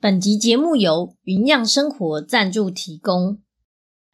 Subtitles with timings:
[0.00, 3.42] 本集节目由云漾生活赞助提供。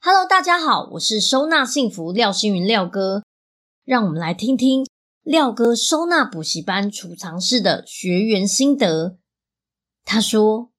[0.00, 3.22] Hello，大家好，我是收纳幸福廖星云廖哥。
[3.84, 4.86] 让我们来听听
[5.22, 9.18] 廖哥收纳补习班储藏室的学员心得。
[10.06, 10.70] 他说：“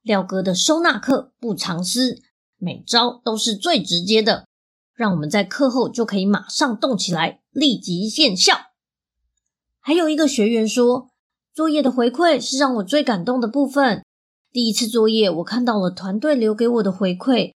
[0.00, 2.22] 廖哥的收纳课不藏私，
[2.56, 4.46] 每招都是最直接的，
[4.94, 8.54] 让我们在课后就可以马上动起来，立即见效。”
[9.80, 11.10] 还有一个学员说
[11.52, 14.02] ：“作业的回馈是让我最感动的部分。”
[14.56, 17.52] 第一次作业，我看到了团队留给我的回馈，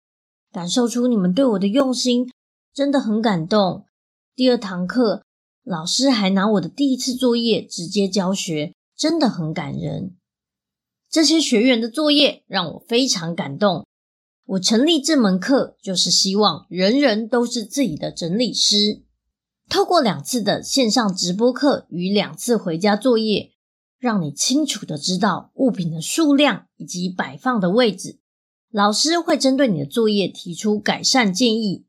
[0.53, 2.31] 感受出你们对我的用心，
[2.75, 3.87] 真的很感动。
[4.37, 5.23] 第二堂课，
[5.65, 10.15] 老师还拿我的第一次作业直接教学，真的很感人。
[11.09, 13.87] 这些学员的作业让我非常感动。
[14.45, 19.05] 我成立这门课，就是希望人人都是自己的整理师。
[19.71, 23.53] 透过两次的线上直播课与两次回家作业。
[24.01, 28.19] 让你清楚的知道物品的数量以及摆放的位置，
[28.71, 31.85] 老师会针对你的作业提出改善建议。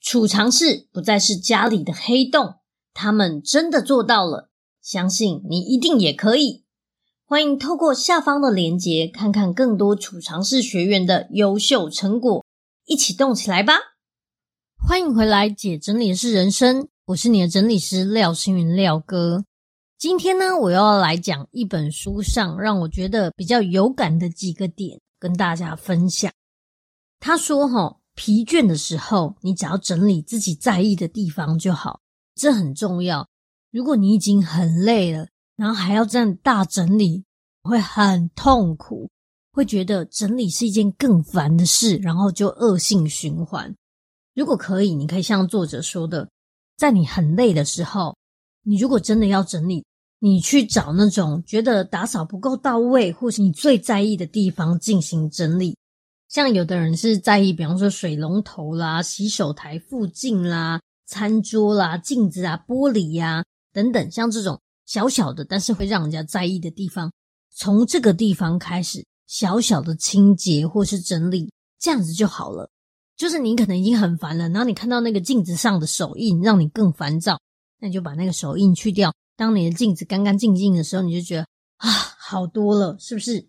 [0.00, 2.54] 储藏室不再是家里的黑洞，
[2.94, 4.50] 他们真的做到了，
[4.80, 6.64] 相信你一定也可以。
[7.26, 12.44] 欢迎透过下方的链接，看看更多储藏室学员的优秀成果，
[12.86, 13.74] 一起动起来吧！
[14.76, 19.44] 欢迎回来，姐整理的是人生，我是你的整理师廖星云廖哥。
[20.02, 26.32] 今天呢，我要来讲一本书上让我觉得比较有感的几个点，跟大家分享。
[27.20, 32.00] 他说：“哈，疲倦的时候，你只要整理自己在意的地方就好，
[32.34, 33.28] 这很重要。
[33.70, 37.22] 如果你已经很累了，然后还要这样大整理，
[37.62, 39.08] 会很痛苦，
[39.52, 43.72] 会觉得整理是一件更烦的事，然后就恶性循环。
[44.34, 46.28] 如果可以，你可以像作者说的，
[46.76, 48.16] 在你很累的时候，
[48.64, 49.84] 你如果真的要整理。”
[50.24, 55.76] 你去找那种觉得打扫不够到位，或是你最在意的地方进行整理。
[56.28, 67.10] 像有的人是在意，比方说水龙头啦、洗手台附近啦、餐桌啦、镜子啊、玻璃呀等等，像这种小小的，但是会让人家在意的地方，
[67.50, 71.50] 从这个地方开始小小的清洁或是整理，
[71.80, 72.70] 这样子就好了。
[73.16, 77.40] 就是你可能已经很烦了，然后你看到那个镜子上的手印，让你更烦躁，
[77.80, 79.12] 那你就把那个手印去掉。
[79.42, 81.42] 当你的镜子干干净净的时候，你就觉得
[81.78, 83.48] 啊，好多了，是不是？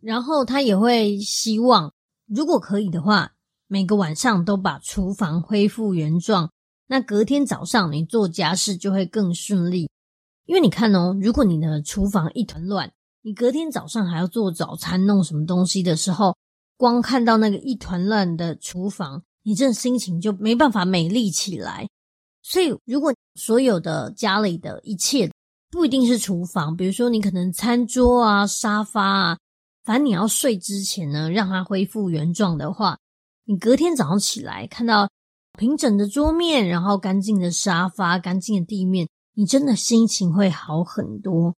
[0.00, 1.92] 然后他也会希望，
[2.26, 3.34] 如果可以的话，
[3.68, 6.50] 每个晚上都把厨房恢复原状，
[6.86, 9.90] 那隔天早上你做家事就会更顺利。
[10.46, 12.90] 因为你看哦，如果你的厨房一团乱，
[13.20, 16.34] 你隔天早上还要做早餐、弄什么东西的时候，
[16.78, 21.86] 光看到那个一团乱的厨房，你这心情就没办法美丽起来。
[22.42, 25.30] 所以，如果所有的家里的一切
[25.70, 29.38] 不一定是厨房，比如说你可能餐桌啊、沙发啊，
[29.84, 32.98] 反正你要睡之前呢，让它恢复原状的话，
[33.44, 35.08] 你隔天早上起来看到
[35.58, 41.54] 平整的桌面，然后干净的沙发、干净的地面，你真的心情会好很多。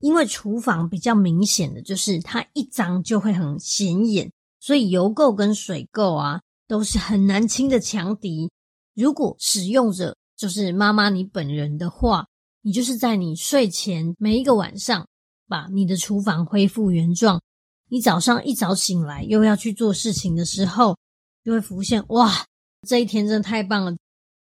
[0.00, 8.50] 因为厨房比较明显的就是它一脏就会很显眼，所以油垢跟水垢啊都是很难清的强敌。
[8.96, 12.26] 如果使用者就是妈妈你本人的话，
[12.62, 15.06] 你就是在你睡前每一个晚上
[15.46, 17.40] 把你的厨房恢复原状。
[17.88, 20.96] 你早上一早醒来又要去做事情的时候，
[21.44, 22.46] 就会浮现哇，
[22.88, 23.94] 这一天真的太棒了！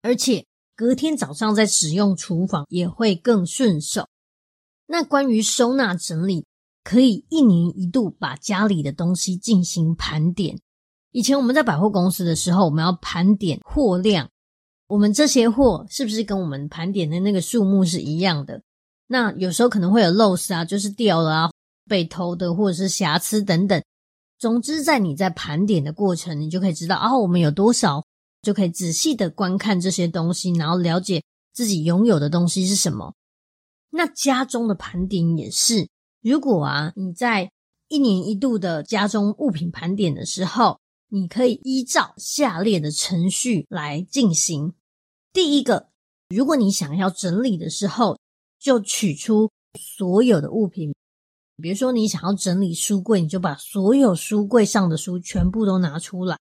[0.03, 4.06] 而且隔天早上再使用厨房也会更顺手。
[4.87, 6.44] 那关于收纳整理，
[6.84, 10.61] 可以一年一度把家里的东西进行盘点。
[11.11, 14.29] 以前我们在百货公司的时候，我们要盘点货量。
[14.87, 18.63] 我们这些货是不是跟我们盘点的那个数目是一样的？
[19.07, 21.51] 那有时候可能会有漏失啊，就是掉了啊，
[21.89, 23.83] 被偷的，或者是瑕疵等等。
[24.39, 28.05] 总之，在你在盘点的过程，你就可以知道啊，我们有多少，
[28.43, 31.23] 就可以仔细的观看这些东西，然后了解
[31.55, 33.15] 自己拥有的东西是什么。
[33.91, 35.89] 那家中的盘点也是，
[36.21, 37.51] 如果啊，你在
[37.89, 40.79] 一年一度的家中物品盘点的时候。
[41.14, 44.72] 你可以依照下列的程序来进行。
[45.32, 45.90] 第一个，
[46.28, 48.19] 如果你想要整理的时候，
[48.58, 50.93] 就取出所有的物品，
[51.62, 56.37] 比如说你想要整理书柜，你就把所有书柜上的书全部都拿出来。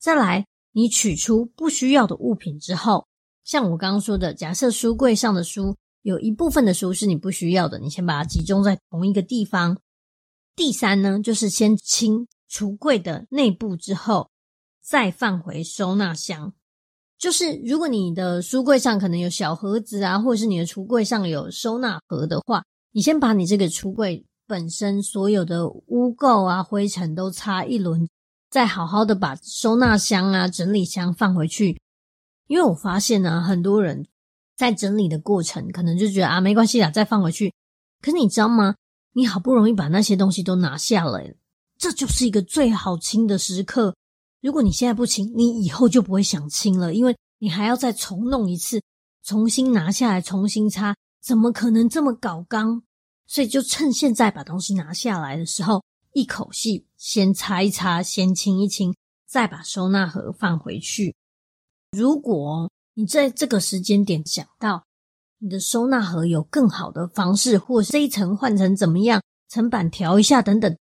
[0.00, 3.06] 再来，你取出不需要的物品之后，
[3.44, 9.78] 像我刚刚说的，假设书柜上的书有一部分的书是你不需要的，你先把它集中在同一个地方。
[10.56, 14.30] 第三呢，就是先清橱柜的内部之后，
[14.80, 16.52] 再放回收纳箱。
[17.18, 22.62] 就是如果你的书柜上可能有小盒子啊，或者是你的橱柜上有收纳盒的话，
[22.92, 28.06] 你先把你这个橱柜本身所有的污垢啊、灰尘都擦一轮，
[28.50, 31.80] 再好好的把收纳箱啊、整理箱放回去。
[32.46, 34.06] 因为我发现呢，很多人
[34.54, 37.52] 在整理的过程，可能就觉得啊，没关系啦，再放回去。
[38.02, 38.76] 可是你知道吗？
[39.14, 41.34] 你好不容易把那些东西都拿下来了，
[41.78, 43.94] 这就是一个最好清的时刻。
[44.40, 48.80] 如果你现在不清，你以后就不会想清了，因为你还要再重弄一次，
[49.22, 52.82] 重新拿下来，重新擦，怎么可能这么搞刚？
[53.26, 55.82] 所以就趁现在把东西拿下来的时候，
[56.12, 58.94] 一口气先擦一擦，先清一清，
[59.26, 61.14] 再把收纳盒放回去。
[61.90, 64.84] 如果你在这个时间点想到，
[65.38, 70.76] 你的收纳盒有更好的方式，或是这一层换成怎么样，层板调一下等等。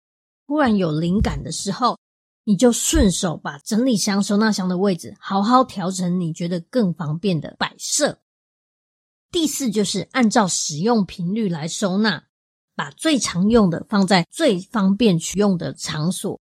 [0.51, 1.97] 突然有灵感的时候，
[2.43, 8.19] 你就顺手把整理箱、收纳箱的位置好好调成你觉得更方便的摆设。
[9.31, 12.25] 第四就是按照使用频率来收纳，
[12.75, 16.41] 把最常用的放在最方便取用的场所。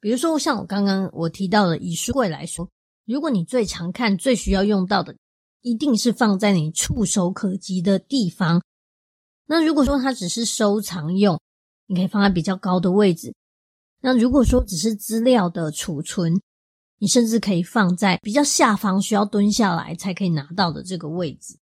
[0.00, 2.68] 比如说像我刚刚我提到的，以书柜来说，
[3.06, 5.14] 如果你最常看、最需要用到的。
[5.62, 8.60] 一定是放在你触手可及的地方。
[9.46, 11.38] 那如果说它只是收藏用，
[11.90, 13.34] 你可以放在比较高的位置。
[14.00, 16.40] 那如果说只是资料的储存，
[16.98, 21.58] 你甚至可以放在比较下方，需要蹲下来才可以拿到的这个位置。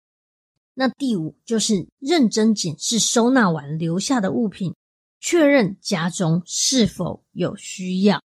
[0.72, 4.74] 那第五就是认真检视收纳完留下的物品，
[5.20, 8.22] 确认家中是否有需要。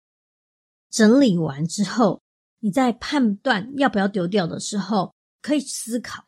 [0.91, 2.21] 整理完之后，
[2.59, 6.25] 你在判断要不要丢掉的时候，可以思考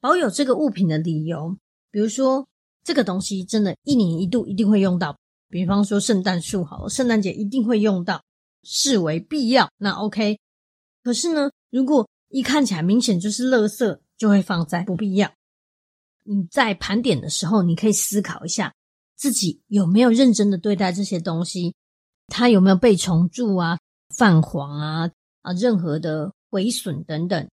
[0.00, 1.58] 保有这个物品的理由，
[1.90, 2.46] 比如说
[2.84, 5.16] 这个东西真的一年一度一定会用到，
[5.48, 8.22] 比方说圣诞树好，圣诞节一定会用到，
[8.62, 10.38] 视为必要，那 OK。
[11.02, 15.30] 可是呢，如果一看起来明显就是垃圾，就会放在不必要。
[16.24, 18.74] 你在盘点的时候，你可以思考一下
[19.16, 21.74] 自己有没有认真的对待这些东西，
[22.26, 23.78] 它有没有被虫蛀啊、
[24.14, 25.10] 泛黄啊
[25.42, 27.48] 啊，任何的毁损等等。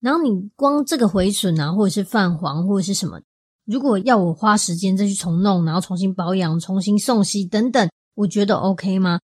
[0.00, 3.20] 然后你光这个毁损啊，或者是泛黄，或者是什么，
[3.64, 9.20] 如果要我花时间再去重弄，然后重新保养、重新送洗等等，我觉得 OK 吗？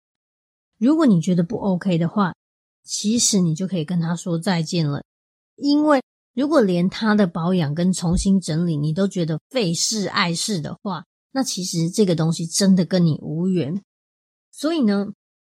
[0.77, 2.35] 如果你觉得不 OK 的话，
[2.83, 5.03] 其实你就可以跟他说再见了。
[5.55, 6.03] 因为
[6.35, 13.81] 如果连他的保养跟重新整理你都觉得费事碍事的话，那其实这个东西真的跟你无缘。
[14.51, 15.07] 所以呢，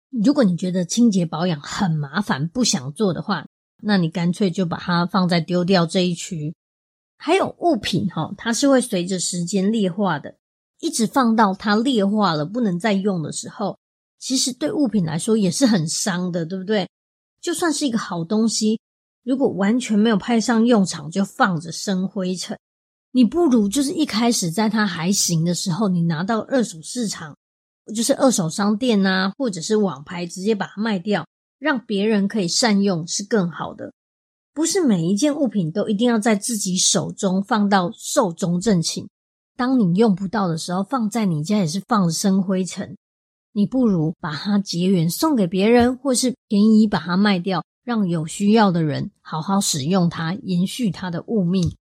[0.10, 3.46] 如果你觉得清洁保养很麻烦，不想做的话，
[3.84, 6.56] 那你干脆就把它放在丢掉这一区。
[7.18, 10.36] 还有物品哈，它是会随着时间劣化的，
[10.80, 13.78] 一直放到它劣化了不能再用的时候，
[14.20, 16.88] 其实对物品来说也是很伤的，对不对？
[17.42, 18.80] 就算是一个好东西，
[19.24, 22.58] 如果完全没有派上用场就放着生灰尘，
[23.12, 27.36] 你不如就是一开始在它还行的时候，你拿到二手市场，
[27.96, 31.26] 就是二手商店呐，或者是网拍，直接把它卖掉。
[31.60, 33.92] 让别人可以善用是更好的，
[34.58, 39.08] 不是每一件物品都一定要在自己手中放到寿终正寝。
[39.56, 42.98] 当你用不到的时候，放在你家也是放生灰尘。
[43.54, 51.76] 你不如把它结缘送给别人，或是便宜把它卖掉，让有需要的人好好使用它，延续它的物命。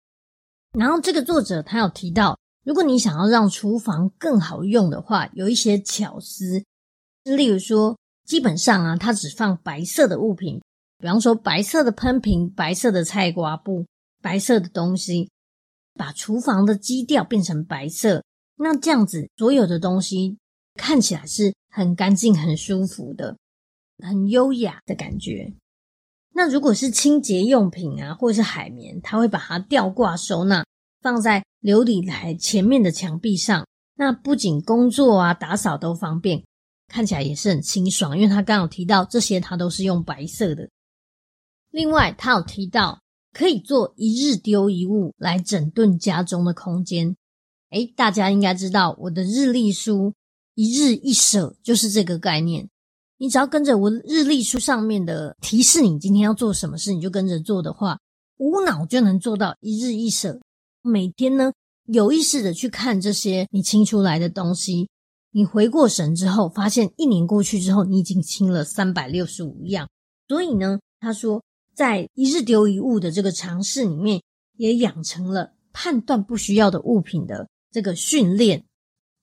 [0.75, 6.63] 然后这个作者他有提到，如果你想要让厨房更好用的话，有一些巧思，
[7.23, 7.95] 例如说。
[8.25, 10.61] 基本上啊，它只放白色的物品，
[11.03, 13.85] 比方说白色的喷瓶、白色的菜瓜布、
[14.21, 15.29] 白色的东西，
[15.95, 18.23] 把厨房的基调变成白色。
[18.55, 20.37] 那这样子，所有的东西
[20.75, 23.35] 看起来是很干净、很舒服的，
[24.01, 25.53] 很优雅的感觉。
[26.33, 30.63] 那如果是清洁用品啊，或者是海绵，它会把它吊挂收纳，
[31.01, 33.67] 放在流理台前面的墙壁上。
[33.97, 36.41] 那不仅工作啊、打扫都方便。
[36.87, 40.69] 看起来也是很清爽，因为他刚有提到这些，他都是用白色的。
[41.73, 43.01] 另外，他有提到
[43.33, 47.15] 可以做一日丢一物来整顿家中的空间。
[47.71, 50.13] 诶，大家应该知道我的日历书
[50.53, 52.69] 一日一舍就是这个概念。
[53.17, 57.97] 你只要跟着我日历书上面的提示，你今天要做什么事，你就跟着做的话，
[58.37, 60.39] 无脑就能做到一日一舍。
[60.83, 61.53] 每天呢，
[61.87, 64.89] 有意识的去看这些你清出来的东西。
[65.31, 69.89] 你回过神之后，发现一年过去之后，你已经清了三百六十五样。
[70.27, 71.41] 所以呢，他说，
[71.73, 74.21] 在一日丢一物的这个尝试里面，
[74.57, 78.63] 也养成了判断不需要的物品的这个训练。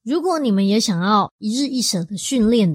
[0.03, 2.75] 如果你们也想要一日一舍的训练，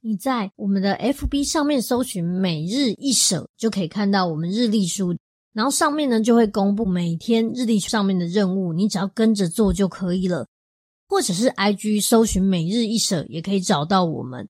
[0.00, 5.16] 你在我们的 FB 上面搜寻“每日一舍”，就可以看到我们日历书。
[5.52, 10.46] 然后上面呢就会公布每天日历上面的任务，你只要跟着做就可以了。
[11.08, 14.46] 或者是 IG 搜寻“每日一舍”也可以找到我们。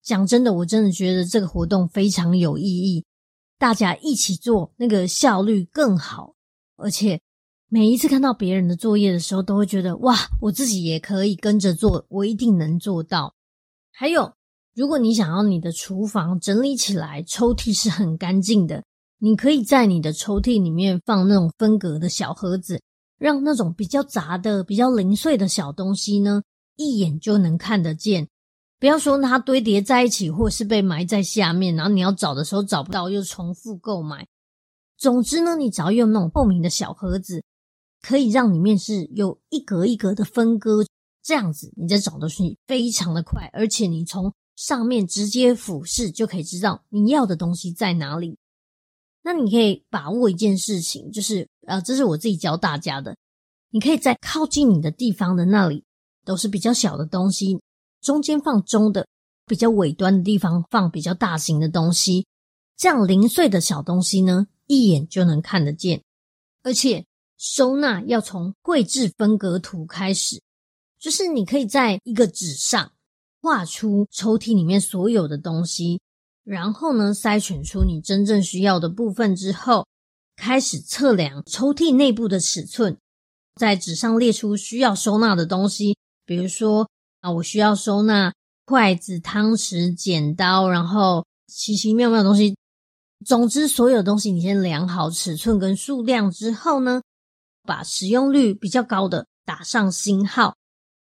[0.00, 3.04] 讲真的，我真的觉得这个活动非常有意义，
[3.58, 6.34] 大家一起做，那个效率更好。
[6.76, 7.20] 而且
[7.68, 13.34] 每一次看到别人的作业的时候，都会觉得哇，我自己也可以跟着做，我一定能做到。
[13.92, 14.32] 还有，
[14.74, 18.84] 如果你想要你的厨房整理起来，抽屉是很干净的。
[19.18, 22.80] 你可以在你的抽屉里面放那种分隔的小盒子，
[23.18, 26.42] 让那种比较杂的、比较零碎的小东西呢，
[26.76, 28.28] 一眼就能看得见。
[28.78, 34.26] 不要说它堆叠在一起，或是被埋在下面，然后你要找的时候找不到，又重复购买。
[34.96, 37.42] 总之呢，你只要用那种透明的小盒子，
[38.00, 40.84] 可以让里面是有一格一格的分割，
[41.22, 48.38] 这样子你在找东西非常的快，而且你从上面直接俯视就可以知道你要的东西在哪里。
[49.22, 53.16] 那你可以把握一件事情，就是呃，这是我自己教大家的。
[53.70, 55.84] 你可以在靠近你的地方的那里，
[56.24, 57.60] 都是比较小的东西，
[58.00, 59.06] 中间放中的，
[59.46, 62.26] 比较尾端的地方放比较大型的东西。
[62.76, 66.02] 这样零碎的小东西呢，一眼就能看得见。
[66.62, 70.40] 而且收纳要从绘制分隔图开始，
[70.98, 72.92] 就是你可以在一个纸上
[73.40, 76.00] 画出抽屉里面所有的东西。
[76.44, 79.86] 然后呢，筛选出你真正需要的部分之后，
[80.36, 82.96] 开始测量抽屉内部的尺寸，
[83.54, 86.88] 在纸上列出需要收纳的东西，比如说
[87.20, 88.32] 啊，我需要收纳
[88.64, 92.56] 筷子、汤匙、剪刀，然后奇奇妙妙的东西。
[93.26, 97.02] 总之，所有东西你先量好尺寸跟数量之后呢，
[97.64, 100.54] 把使用率比较高的打上星号，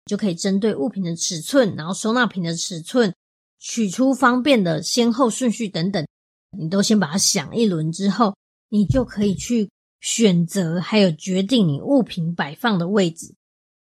[0.07, 3.15] 就可以针对物品的尺寸，然后收纳品的尺寸。
[3.63, 6.07] 取出方便的先后顺序等等，
[6.59, 8.35] 你都先把它想一轮之后，
[8.71, 9.69] 你就可以去
[10.01, 13.35] 选择，还有决定你物品摆放的位置。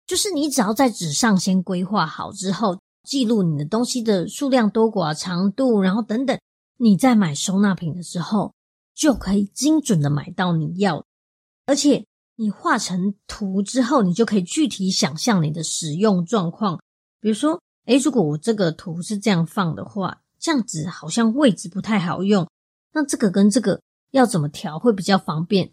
[0.07, 6.39] 就是你只要在纸上先规划好之后，记录你的东西的数量多寡、长度，然后等等，
[6.79, 8.55] 你在买收纳品的时候，
[8.95, 11.05] 就可以精准的买到你要。
[11.67, 16.81] 而且你画成图之后，你就可以具体想象你的使用状况，
[17.21, 17.61] 比如说。
[17.87, 22.45] 诶，如果我这个图是这样放的话，这样子好像位置不太好用。
[22.93, 25.73] 那这个跟这个要怎么调会比较方便？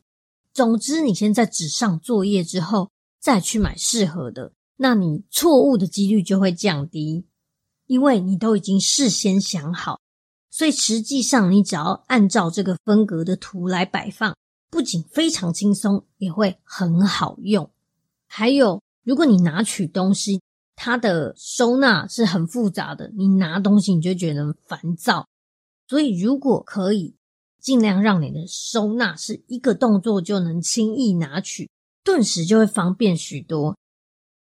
[0.54, 2.92] 总之，你先在纸上作业之后，
[3.24, 7.26] 再去买适合的，那你错误的几率就会降低，
[7.88, 10.02] 因为你都已经事先想好。
[10.52, 14.36] 所以实际上，你只要按照这个分隔的图来摆放，
[14.70, 17.72] 不仅非常轻松，也会很好用。
[18.28, 20.42] 还有，如果你拿取东西，
[20.76, 25.26] 它的收纳是很复杂的，你拿东西你就觉得烦躁，
[25.88, 27.16] 所以如果可以，
[27.62, 31.70] 尽量让你的收纳是一个动作就能轻易拿取，
[32.04, 33.78] 顿时就会方便许多。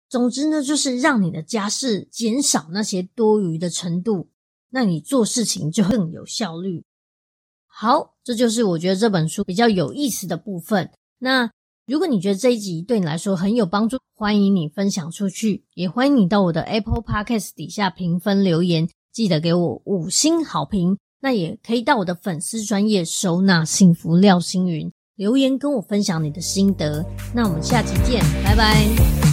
[0.10, 4.30] 总之呢，就是让你的家事减少那些多余的程度，
[4.70, 6.84] 那你做事情就更有效率。
[7.68, 10.92] 好，这就是我觉得这本书比较有意思的部分。
[11.20, 11.52] 那。
[11.86, 20.98] 如果你觉得这一集对你来说很有帮助，欢迎你分享出去，也欢迎你到我的 Apple Podcast 底下评分留言，记得给我五星好评。
[21.20, 27.06] 那也可以到我的粉丝专业收纳幸福廖星云留言跟我分享你的心得。
[27.34, 29.33] 那我们下期见，拜拜。